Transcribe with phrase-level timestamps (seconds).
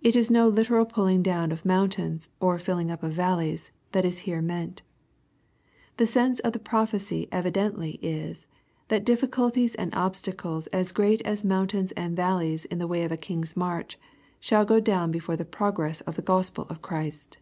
[0.00, 4.18] It is no literal pulling down of mountains, or filling up of valleys, that is
[4.18, 4.82] here meant
[5.96, 8.46] The sense of the prophecy evidently is,
[8.86, 13.16] that difficulties and obstacles as great as mountains and valleys in the way of a
[13.16, 13.98] king's march,
[14.38, 17.38] shall go down before the progress of the GK>spel of Christ.